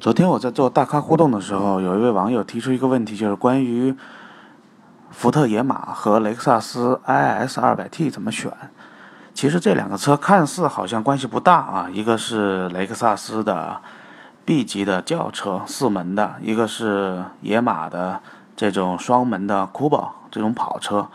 [0.00, 3.94] 昨天我在做大咖互动的时候，有一位网友提出一个问题，就是关于
[5.10, 8.50] 福特野马和雷克萨斯 IS 200T 怎么选。
[9.34, 13.78] 其实这两个车看似好像关系不大啊，一个是雷克萨斯的
[14.46, 18.20] B 级的轿车，四门的；一个是野马的
[18.56, 21.08] 这种双门的 Kubo 这种跑车。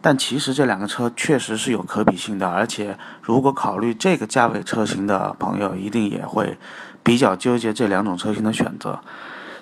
[0.00, 6.58] 但其实这两个车确实是有可比性的，而且如果考虑这个价位车型的朋友，一定也会
[7.04, 8.98] 比较纠结这两种车型的选择。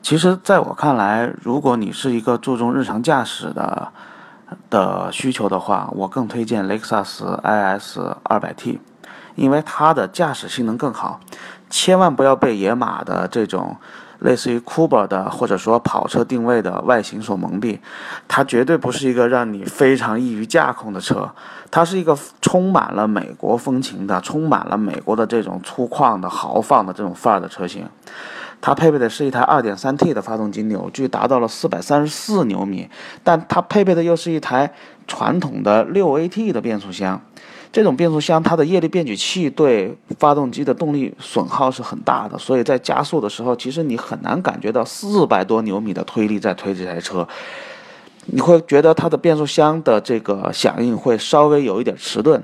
[0.00, 3.92] 其实，在我看来，如果你是一个注重日常驾驶的
[4.68, 8.78] 的需求的话，我更推荐雷克萨斯 IS 200T，
[9.34, 11.18] 因为它的驾驶性能更好。
[11.68, 13.76] 千万不要被野马的这种。
[14.20, 17.78] 类似于 Kuba 的或者说跑车定位的外形所蒙蔽，
[18.28, 21.30] 它绝对不是一个让你非常易于驾控的车，
[21.70, 27.86] 它是一个充满了美国风情的、充满了美国的这种粗犷的豪放的这种范儿的车型。
[28.62, 32.90] 它配备的是一台 2.3T 的发动机，扭矩达到了434牛米，
[33.24, 34.70] 但它配备的又是一台
[35.06, 37.18] 传统的 6AT 的变速箱。
[37.72, 47.26] 这种变速箱，它的液力变矩器对发动机的动力损耗是很大的，所以在加速的时候，其实你很难感觉到四百多牛米的推力在推这台车，
[48.26, 52.42] 你会觉得它的变速箱的这个响应会稍微有一点迟钝。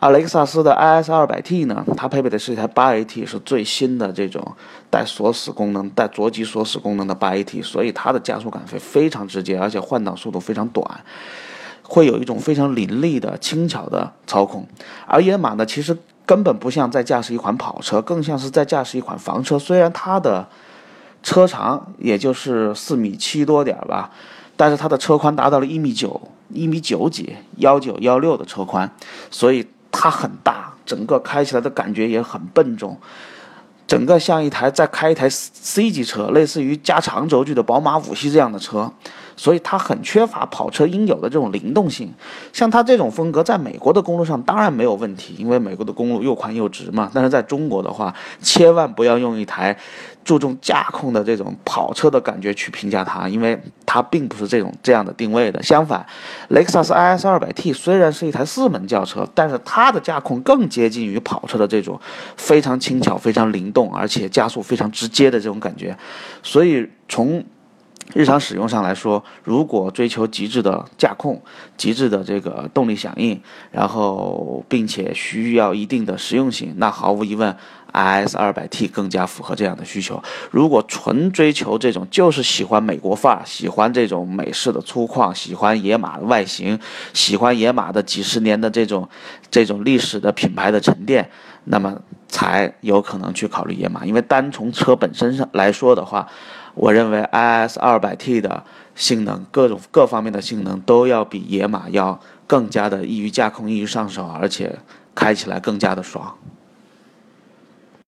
[0.00, 4.44] 而雷克萨斯的 IS 200T 呢，它配备的是一台 8AT，是最新的这种
[4.88, 10.84] 带锁死功能、带着级锁死功能的 8AT，所以它的加速感会非常直接，而且换挡速度非常短。
[11.90, 14.66] 会有一种非常凌厉的轻巧的操控，
[15.06, 19.58] 而野马呢，其实根本不像在驾驶一款跑车，更像是在驾驶一款房车。
[19.58, 20.46] 虽然它的
[21.22, 24.10] 车长也就是四米七多点吧，
[24.54, 28.90] 但是它的车宽达到了一米九，一米九几，幺九幺六的车宽，
[29.30, 32.98] 所以它很大，整个开起来的感觉也很笨重。
[33.86, 38.92] 整个像一台在开一台 C 级车，类似于加长轴距的宝马五系这样的车，
[39.38, 42.12] 所以它很缺乏跑车应有的这种灵动性。
[42.52, 47.10] 像它这种风格，在美国的公路上当然没有问题，因为美国的公路又宽又直嘛。
[47.14, 49.74] 但是在中国的话，千万不要用一台。
[50.24, 55.62] 注重驾控的这种跑车的感觉去评价它，因为它并不是这种这样的定位的。
[55.62, 56.04] 相反，
[56.48, 61.98] 雷克萨斯 IS 200T 虽然是一台四门轿车，但是它的驾控更接近于跑车的这种
[62.36, 65.96] 非常轻巧、非常灵动，而且加速非常直接的这种感觉。
[66.42, 67.42] 所以从
[68.14, 71.40] 日常使用上来说，如果追求极致的驾控、
[71.76, 73.38] 极致的这个动力响应，
[73.70, 77.54] 然后并且需要一定的实用性，那毫无疑问
[77.92, 80.22] ，IS 200T 更加符合这样的需求。
[80.50, 86.78] 如果纯追求这种，就是喜欢美国范儿，喜欢这种美式的粗犷，喜欢野马的外形，
[87.12, 89.06] 喜欢野马的几十年的这种
[89.50, 91.30] 这种历史的品牌的沉淀，
[91.64, 91.94] 那么
[92.38, 94.06] 才有可能去考虑野马。
[94.06, 96.28] 因为单从车本身上来说的话，
[96.74, 98.62] 我认为 IS 二百 t 的
[98.94, 104.78] 性能，各种各方面的性能都要比野马要更加的易于驾控、易于上手，而且
[105.16, 106.38] 开起来更加的爽。